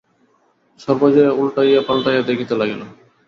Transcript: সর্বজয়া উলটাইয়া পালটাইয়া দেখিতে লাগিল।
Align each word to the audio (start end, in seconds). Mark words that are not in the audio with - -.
সর্বজয়া 0.79 1.31
উলটাইয়া 1.33 1.81
পালটাইয়া 1.87 2.21
দেখিতে 2.21 2.53
লাগিল। 2.55 2.81